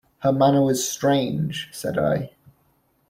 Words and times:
"Her 0.21 0.33
manner 0.33 0.63
was 0.63 0.89
strange," 0.89 1.69
said 1.71 1.99
I. 1.99 2.31